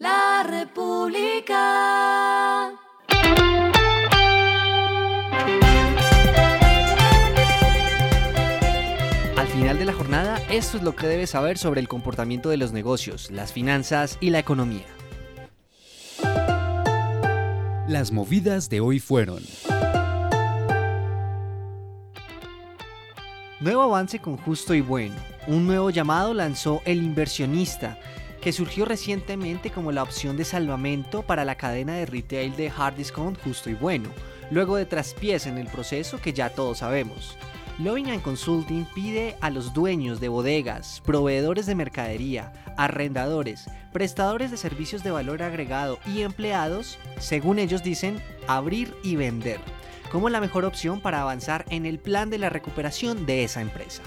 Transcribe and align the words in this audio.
La 0.00 0.42
República. 0.48 1.58
Al 9.36 9.46
final 9.48 9.78
de 9.78 9.84
la 9.84 9.92
jornada, 9.92 10.40
esto 10.50 10.78
es 10.78 10.82
lo 10.82 10.96
que 10.96 11.06
debes 11.06 11.28
saber 11.28 11.58
sobre 11.58 11.82
el 11.82 11.88
comportamiento 11.88 12.48
de 12.48 12.56
los 12.56 12.72
negocios, 12.72 13.30
las 13.30 13.52
finanzas 13.52 14.16
y 14.22 14.30
la 14.30 14.38
economía. 14.38 14.86
Las 17.86 18.10
movidas 18.10 18.70
de 18.70 18.80
hoy 18.80 19.00
fueron. 19.00 19.42
Nuevo 23.60 23.82
avance 23.82 24.18
con 24.18 24.38
Justo 24.38 24.72
y 24.72 24.80
Bueno. 24.80 25.16
Un 25.46 25.66
nuevo 25.66 25.90
llamado 25.90 26.32
lanzó 26.32 26.80
El 26.86 27.02
Inversionista, 27.02 27.98
que 28.40 28.52
surgió 28.52 28.84
recientemente 28.84 29.70
como 29.70 29.92
la 29.92 30.02
opción 30.02 30.36
de 30.36 30.44
salvamento 30.44 31.22
para 31.22 31.44
la 31.44 31.56
cadena 31.56 31.94
de 31.94 32.06
retail 32.06 32.56
de 32.56 32.70
hard 32.70 32.94
discount 32.94 33.38
Justo 33.42 33.70
y 33.70 33.74
Bueno, 33.74 34.10
luego 34.50 34.76
de 34.76 34.86
traspiés 34.86 35.46
en 35.46 35.58
el 35.58 35.66
proceso 35.66 36.20
que 36.20 36.32
ya 36.32 36.50
todos 36.50 36.78
sabemos. 36.78 37.36
Loving 37.78 38.20
Consulting 38.20 38.84
pide 38.94 39.36
a 39.40 39.48
los 39.48 39.72
dueños 39.72 40.20
de 40.20 40.28
bodegas, 40.28 41.00
proveedores 41.04 41.64
de 41.64 41.74
mercadería, 41.74 42.52
arrendadores, 42.76 43.66
prestadores 43.92 44.50
de 44.50 44.58
servicios 44.58 45.02
de 45.02 45.10
valor 45.10 45.42
agregado 45.42 45.98
y 46.06 46.20
empleados, 46.20 46.98
según 47.18 47.58
ellos 47.58 47.82
dicen, 47.82 48.22
abrir 48.46 48.94
y 49.02 49.16
vender 49.16 49.60
como 50.10 50.28
la 50.28 50.40
mejor 50.40 50.64
opción 50.64 51.00
para 51.00 51.22
avanzar 51.22 51.64
en 51.70 51.86
el 51.86 51.98
plan 51.98 52.30
de 52.30 52.38
la 52.38 52.50
recuperación 52.50 53.26
de 53.26 53.44
esa 53.44 53.60
empresa. 53.60 54.02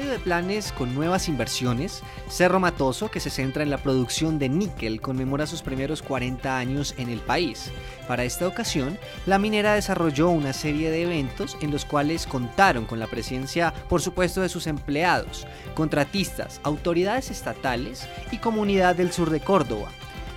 Medio 0.00 0.12
de 0.12 0.18
planes 0.18 0.72
con 0.72 0.94
nuevas 0.94 1.28
inversiones, 1.28 2.02
Cerro 2.30 2.58
Matoso, 2.58 3.10
que 3.10 3.20
se 3.20 3.28
centra 3.28 3.62
en 3.62 3.68
la 3.68 3.76
producción 3.76 4.38
de 4.38 4.48
níquel, 4.48 5.02
conmemora 5.02 5.46
sus 5.46 5.60
primeros 5.60 6.00
40 6.00 6.56
años 6.56 6.94
en 6.96 7.10
el 7.10 7.18
país. 7.20 7.70
Para 8.08 8.24
esta 8.24 8.48
ocasión, 8.48 8.98
la 9.26 9.38
minera 9.38 9.74
desarrolló 9.74 10.30
una 10.30 10.54
serie 10.54 10.90
de 10.90 11.02
eventos 11.02 11.58
en 11.60 11.70
los 11.70 11.84
cuales 11.84 12.26
contaron 12.26 12.86
con 12.86 12.98
la 12.98 13.08
presencia, 13.08 13.74
por 13.90 14.00
supuesto, 14.00 14.40
de 14.40 14.48
sus 14.48 14.66
empleados, 14.66 15.46
contratistas, 15.74 16.62
autoridades 16.62 17.30
estatales 17.30 18.08
y 18.32 18.38
comunidad 18.38 18.96
del 18.96 19.12
sur 19.12 19.28
de 19.28 19.40
Córdoba, 19.40 19.90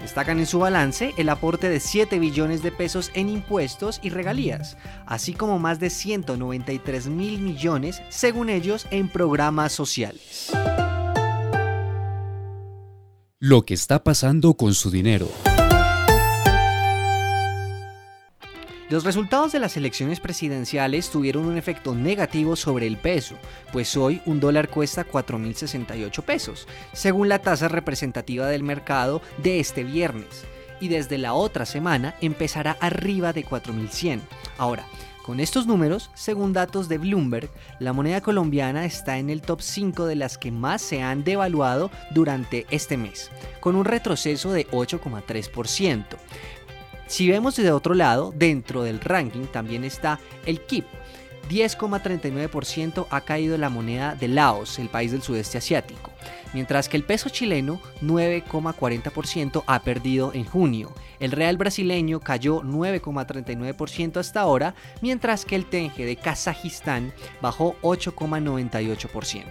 Destacan 0.00 0.38
en 0.38 0.46
su 0.46 0.58
balance 0.58 1.12
el 1.16 1.28
aporte 1.28 1.68
de 1.68 1.80
7 1.80 2.18
billones 2.18 2.62
de 2.62 2.72
pesos 2.72 3.10
en 3.14 3.28
impuestos 3.28 4.00
y 4.02 4.10
regalías, 4.10 4.76
así 5.06 5.34
como 5.34 5.58
más 5.58 5.80
de 5.80 5.90
193 5.90 7.08
mil 7.08 7.40
millones, 7.40 8.02
según 8.08 8.48
ellos, 8.48 8.86
en 8.90 9.08
programas 9.08 9.72
sociales. 9.72 10.52
Lo 13.40 13.64
que 13.64 13.74
está 13.74 14.02
pasando 14.02 14.54
con 14.54 14.74
su 14.74 14.90
dinero. 14.90 15.28
Los 18.90 19.04
resultados 19.04 19.52
de 19.52 19.58
las 19.58 19.76
elecciones 19.76 20.18
presidenciales 20.18 21.10
tuvieron 21.10 21.44
un 21.44 21.58
efecto 21.58 21.94
negativo 21.94 22.56
sobre 22.56 22.86
el 22.86 22.96
peso, 22.96 23.36
pues 23.70 23.94
hoy 23.98 24.22
un 24.24 24.40
dólar 24.40 24.70
cuesta 24.70 25.06
4.068 25.06 26.22
pesos, 26.22 26.66
según 26.94 27.28
la 27.28 27.38
tasa 27.38 27.68
representativa 27.68 28.46
del 28.46 28.62
mercado 28.62 29.20
de 29.42 29.60
este 29.60 29.84
viernes, 29.84 30.46
y 30.80 30.88
desde 30.88 31.18
la 31.18 31.34
otra 31.34 31.66
semana 31.66 32.14
empezará 32.22 32.78
arriba 32.80 33.34
de 33.34 33.44
4.100. 33.44 34.20
Ahora, 34.56 34.86
con 35.28 35.40
estos 35.40 35.66
números, 35.66 36.10
según 36.14 36.54
datos 36.54 36.88
de 36.88 36.96
Bloomberg, 36.96 37.50
la 37.80 37.92
moneda 37.92 38.22
colombiana 38.22 38.86
está 38.86 39.18
en 39.18 39.28
el 39.28 39.42
top 39.42 39.60
5 39.60 40.06
de 40.06 40.16
las 40.16 40.38
que 40.38 40.50
más 40.50 40.80
se 40.80 41.02
han 41.02 41.24
devaluado 41.24 41.90
durante 42.12 42.66
este 42.70 42.96
mes, 42.96 43.30
con 43.60 43.76
un 43.76 43.84
retroceso 43.84 44.50
de 44.50 44.66
8,3%. 44.68 46.06
Si 47.08 47.26
vemos 47.26 47.56
desde 47.56 47.72
otro 47.72 47.94
lado, 47.94 48.32
dentro 48.36 48.82
del 48.82 49.00
ranking 49.00 49.46
también 49.46 49.82
está 49.82 50.20
el 50.44 50.60
KIP. 50.60 50.84
10,39% 51.48 53.06
ha 53.08 53.20
caído 53.22 53.56
la 53.56 53.70
moneda 53.70 54.14
de 54.14 54.28
Laos, 54.28 54.78
el 54.78 54.90
país 54.90 55.12
del 55.12 55.22
sudeste 55.22 55.56
asiático, 55.56 56.10
mientras 56.52 56.90
que 56.90 56.98
el 56.98 57.04
peso 57.04 57.30
chileno 57.30 57.80
9,40% 58.02 59.64
ha 59.66 59.82
perdido 59.82 60.34
en 60.34 60.44
junio. 60.44 60.92
El 61.18 61.32
real 61.32 61.56
brasileño 61.56 62.20
cayó 62.20 62.60
9,39% 62.60 64.18
hasta 64.18 64.42
ahora, 64.42 64.74
mientras 65.00 65.46
que 65.46 65.56
el 65.56 65.64
tenge 65.64 66.04
de 66.04 66.16
Kazajistán 66.16 67.14
bajó 67.40 67.76
8,98%. 67.80 69.44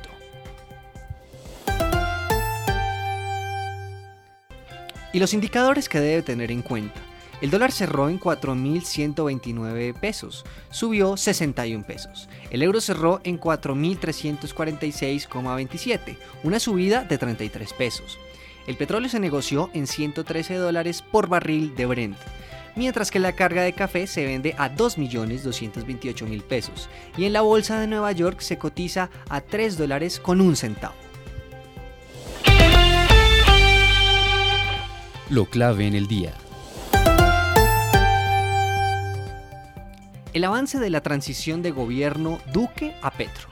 Y 5.12 5.20
los 5.20 5.34
indicadores 5.34 5.90
que 5.90 6.00
debe 6.00 6.22
tener 6.22 6.52
en 6.52 6.62
cuenta. 6.62 7.02
El 7.40 7.52
dólar 7.52 7.72
cerró 7.72 8.09
en 8.09 8.20
4.129 8.20 9.94
pesos, 9.94 10.44
subió 10.72 11.18
61 11.18 11.86
pesos. 11.86 12.28
El 12.50 12.64
euro 12.64 12.81
cerró 12.81 13.22
en 13.24 13.40
4.346,27, 13.40 16.18
una 16.44 16.59
subida 16.59 17.03
de 17.03 17.20
33 17.20 17.74
pesos. 17.74 18.18
El 18.66 18.75
petróleo 18.75 19.09
se 19.09 19.20
negoció 19.20 19.70
en 19.74 19.86
113 19.86 20.56
dólares 20.56 21.03
por 21.03 21.30
barril 21.30 21.75
de 21.75 21.86
Brent, 21.86 22.18
mientras 22.75 23.12
que 23.12 23.20
la 23.20 23.34
carga 23.34 23.62
de 23.62 23.74
café 23.74 24.08
se 24.08 24.25
vende 24.25 24.56
a 24.58 24.75
2.228.000 24.75 26.42
pesos 26.44 26.90
y 27.18 27.25
en 27.25 27.34
la 27.34 27.42
bolsa 27.42 27.80
de 27.80 27.86
Nueva 27.88 28.14
York 28.14 28.40
se 28.40 28.58
cotiza 28.58 29.12
a 29.30 29.42
3 29.42 29.78
dólares 29.78 30.19
con 30.19 30.42
un 30.42 30.56
centavo. 30.56 30.96
Lo 35.30 35.46
clave 35.46 35.86
en 35.86 35.94
el 35.94 36.08
día. 36.08 36.34
El 40.38 40.44
avance 40.44 40.78
de 40.78 40.92
la 40.92 41.02
transición 41.02 41.64
de 41.64 41.72
gobierno 41.72 42.38
Duque 42.53 42.94
a 43.02 43.09
Petro. 43.09 43.48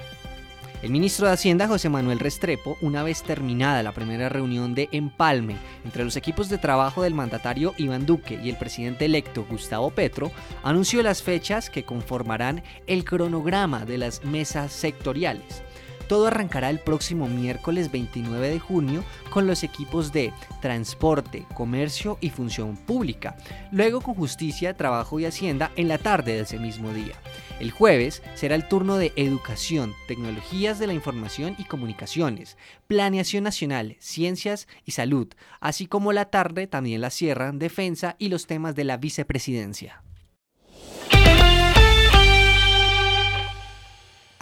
El 0.84 0.92
ministro 0.92 1.26
de 1.26 1.34
Hacienda, 1.34 1.68
José 1.68 1.90
Manuel 1.90 2.20
Restrepo, 2.20 2.78
una 2.80 3.02
vez 3.02 3.24
terminada 3.24 3.82
la 3.82 3.92
primera 3.92 4.30
reunión 4.30 4.76
de 4.76 4.88
empalme 4.92 5.56
entre 5.84 6.04
los 6.04 6.16
equipos 6.16 6.48
de 6.48 6.60
trabajo 6.60 7.02
del 7.02 7.16
mandatario 7.16 7.74
Iván 7.80 8.06
Duque 8.06 8.40
y 8.40 8.52
el 8.52 8.58
presidente 8.58 9.06
electo 9.06 9.48
Gustavo 9.50 9.90
Petro, 9.90 10.32
anunció 10.62 11.02
las 11.02 11.24
fechas 11.24 11.72
que 11.72 11.86
conformarán 11.86 12.62
el 12.86 13.04
cronograma 13.04 13.84
de 13.84 13.98
las 13.98 14.24
mesas 14.24 14.72
sectoriales. 14.72 15.64
Todo 16.08 16.28
arrancará 16.28 16.70
el 16.70 16.80
próximo 16.80 17.28
miércoles 17.28 17.92
29 17.92 18.50
de 18.50 18.60
junio 18.60 19.04
con 19.32 19.48
los 19.48 19.64
equipos 19.64 20.12
de 20.12 20.32
Transporte, 20.62 21.46
Comercio 21.54 22.18
y 22.22 22.30
Función 22.30 22.78
Pública, 22.78 23.36
luego 23.72 24.02
con 24.02 24.14
Justicia, 24.14 24.76
Trabajo 24.76 25.20
y 25.20 25.26
Hacienda 25.26 25.72
en 25.76 25.88
la 25.88 25.98
tarde 25.98 26.34
de 26.34 26.42
ese 26.42 26.60
mismo 26.60 26.94
día. 26.94 27.16
El 27.60 27.72
jueves 27.72 28.22
será 28.36 28.56
el 28.56 28.68
turno 28.68 28.98
de 28.98 29.14
Educación, 29.16 29.94
Tecnologías 30.08 30.78
de 30.78 30.88
la 30.88 30.94
Información 30.94 31.56
y 31.58 31.64
Comunicaciones, 31.64 32.58
Planeación 32.88 33.44
Nacional, 33.44 33.96
Ciencias 34.00 34.68
y 34.86 34.92
Salud, 34.92 35.28
así 35.60 35.88
como 35.88 36.14
la 36.14 36.26
tarde 36.26 36.68
también 36.68 37.02
la 37.02 37.10
cierran 37.10 37.60
Defensa 37.60 38.16
y 38.20 38.30
los 38.30 38.46
temas 38.46 38.76
de 38.76 38.84
la 38.84 38.98
Vicepresidencia. 38.98 40.04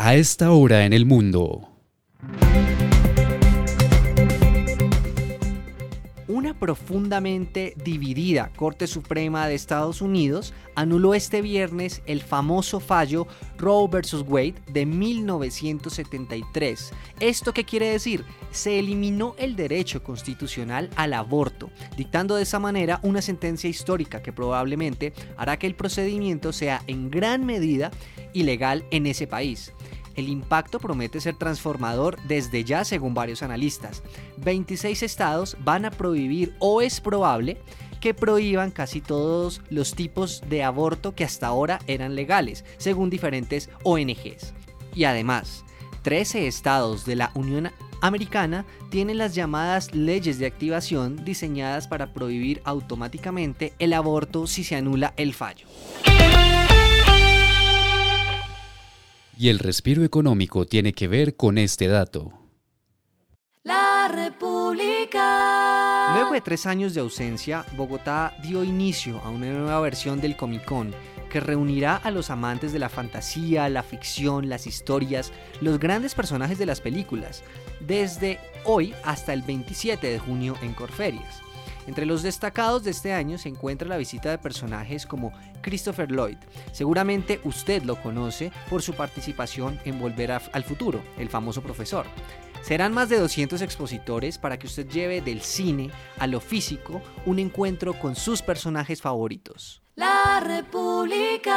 A 0.05 0.15
esta 0.15 0.51
hora 0.51 0.85
en 0.85 0.91
el 0.91 1.05
mundo. 1.05 1.69
Una 6.27 6.59
profundamente 6.59 7.73
dividida 7.85 8.51
Corte 8.57 8.87
Suprema 8.87 9.47
de 9.47 9.55
Estados 9.55 10.01
Unidos 10.01 10.53
anuló 10.75 11.13
este 11.13 11.41
viernes 11.41 12.01
el 12.05 12.21
famoso 12.21 12.81
fallo 12.81 13.27
Roe 13.57 13.87
vs. 13.87 14.25
Wade 14.27 14.55
de 14.67 14.85
1973. 14.85 16.91
¿Esto 17.21 17.53
qué 17.53 17.63
quiere 17.63 17.87
decir? 17.87 18.25
Se 18.51 18.79
eliminó 18.79 19.35
el 19.37 19.55
derecho 19.55 20.03
constitucional 20.03 20.89
al 20.97 21.13
aborto, 21.13 21.69
dictando 21.95 22.35
de 22.35 22.43
esa 22.43 22.59
manera 22.59 22.99
una 23.03 23.21
sentencia 23.21 23.69
histórica 23.69 24.21
que 24.21 24.33
probablemente 24.33 25.13
hará 25.37 25.57
que 25.57 25.67
el 25.67 25.75
procedimiento 25.75 26.51
sea 26.51 26.81
en 26.87 27.09
gran 27.09 27.45
medida 27.45 27.89
ilegal 28.33 28.83
en 28.91 29.05
ese 29.05 29.27
país. 29.27 29.71
El 30.15 30.29
impacto 30.29 30.79
promete 30.79 31.19
ser 31.19 31.35
transformador 31.35 32.17
desde 32.27 32.63
ya 32.63 32.83
según 32.85 33.13
varios 33.13 33.43
analistas. 33.43 34.03
26 34.37 35.03
estados 35.03 35.57
van 35.63 35.85
a 35.85 35.91
prohibir 35.91 36.55
o 36.59 36.81
es 36.81 37.01
probable 37.01 37.57
que 37.99 38.13
prohíban 38.13 38.71
casi 38.71 38.99
todos 38.99 39.61
los 39.69 39.95
tipos 39.95 40.43
de 40.49 40.63
aborto 40.63 41.15
que 41.15 41.23
hasta 41.23 41.47
ahora 41.47 41.79
eran 41.87 42.15
legales, 42.15 42.65
según 42.77 43.09
diferentes 43.09 43.69
ONGs. 43.83 44.53
Y 44.93 45.05
además, 45.05 45.63
13 46.01 46.47
estados 46.47 47.05
de 47.05 47.15
la 47.15 47.31
Unión 47.33 47.71
Americana 48.01 48.65
tienen 48.89 49.17
las 49.17 49.33
llamadas 49.33 49.95
leyes 49.95 50.37
de 50.37 50.45
activación 50.45 51.23
diseñadas 51.23 51.87
para 51.87 52.11
prohibir 52.11 52.61
automáticamente 52.65 53.71
el 53.79 53.93
aborto 53.93 54.45
si 54.45 54.65
se 54.65 54.75
anula 54.75 55.13
el 55.15 55.33
fallo. 55.33 55.65
Y 59.37 59.49
el 59.49 59.59
respiro 59.59 60.03
económico 60.03 60.65
tiene 60.65 60.93
que 60.93 61.07
ver 61.07 61.35
con 61.35 61.57
este 61.57 61.87
dato. 61.87 62.33
La 63.63 64.09
República. 64.13 66.13
Luego 66.15 66.33
de 66.33 66.41
tres 66.41 66.65
años 66.65 66.93
de 66.93 67.01
ausencia, 67.01 67.65
Bogotá 67.75 68.35
dio 68.43 68.63
inicio 68.63 69.19
a 69.19 69.29
una 69.29 69.51
nueva 69.51 69.79
versión 69.79 70.21
del 70.21 70.35
Comic 70.35 70.65
Con 70.65 70.93
que 71.33 71.39
reunirá 71.39 71.95
a 71.95 72.11
los 72.11 72.29
amantes 72.29 72.73
de 72.73 72.79
la 72.79 72.89
fantasía, 72.89 73.67
la 73.67 73.81
ficción, 73.81 74.49
las 74.49 74.67
historias, 74.67 75.31
los 75.61 75.79
grandes 75.79 76.13
personajes 76.13 76.59
de 76.59 76.67
las 76.67 76.79
películas, 76.79 77.43
desde 77.79 78.39
hoy 78.65 78.93
hasta 79.03 79.33
el 79.33 79.41
27 79.41 80.05
de 80.05 80.19
junio 80.19 80.55
en 80.61 80.73
Corferias. 80.73 81.41
Entre 81.87 82.05
los 82.05 82.23
destacados 82.23 82.83
de 82.83 82.91
este 82.91 83.13
año 83.13 83.37
se 83.37 83.49
encuentra 83.49 83.87
la 83.87 83.97
visita 83.97 84.29
de 84.29 84.37
personajes 84.37 85.05
como 85.05 85.33
Christopher 85.61 86.11
Lloyd. 86.11 86.37
Seguramente 86.71 87.41
usted 87.43 87.83
lo 87.83 88.01
conoce 88.01 88.51
por 88.69 88.81
su 88.81 88.93
participación 88.93 89.79
en 89.85 89.99
Volver 89.99 90.31
al 90.31 90.63
Futuro, 90.63 91.03
el 91.17 91.29
famoso 91.29 91.61
profesor. 91.61 92.05
Serán 92.61 92.93
más 92.93 93.09
de 93.09 93.19
200 93.19 93.61
expositores 93.61 94.37
para 94.37 94.57
que 94.57 94.67
usted 94.67 94.87
lleve 94.87 95.19
del 95.19 95.41
cine 95.41 95.91
a 96.17 96.27
lo 96.27 96.39
físico 96.39 97.01
un 97.25 97.39
encuentro 97.39 97.99
con 97.99 98.15
sus 98.15 98.41
personajes 98.41 99.01
favoritos. 99.01 99.81
La 99.95 100.39
República. 100.39 101.53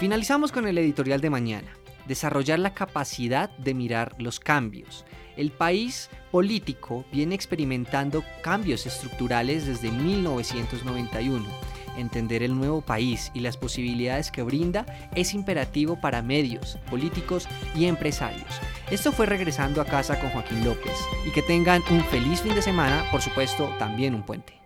Finalizamos 0.00 0.50
con 0.52 0.66
el 0.66 0.78
editorial 0.78 1.20
de 1.20 1.30
mañana 1.30 1.68
desarrollar 2.08 2.58
la 2.58 2.74
capacidad 2.74 3.50
de 3.58 3.74
mirar 3.74 4.16
los 4.18 4.40
cambios. 4.40 5.04
El 5.36 5.52
país 5.52 6.10
político 6.32 7.04
viene 7.12 7.36
experimentando 7.36 8.24
cambios 8.42 8.86
estructurales 8.86 9.66
desde 9.66 9.92
1991. 9.92 11.46
Entender 11.96 12.42
el 12.42 12.56
nuevo 12.56 12.80
país 12.80 13.30
y 13.34 13.40
las 13.40 13.56
posibilidades 13.56 14.30
que 14.30 14.42
brinda 14.42 14.86
es 15.14 15.34
imperativo 15.34 16.00
para 16.00 16.22
medios, 16.22 16.78
políticos 16.90 17.46
y 17.76 17.86
empresarios. 17.86 18.48
Esto 18.90 19.12
fue 19.12 19.26
regresando 19.26 19.80
a 19.80 19.84
casa 19.84 20.18
con 20.18 20.30
Joaquín 20.30 20.64
López 20.64 20.96
y 21.26 21.30
que 21.30 21.42
tengan 21.42 21.82
un 21.90 22.02
feliz 22.04 22.40
fin 22.40 22.54
de 22.54 22.62
semana, 22.62 23.04
por 23.10 23.20
supuesto 23.20 23.72
también 23.78 24.14
un 24.14 24.22
puente. 24.24 24.57